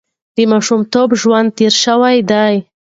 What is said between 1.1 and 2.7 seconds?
ژوند تېر شوی دی.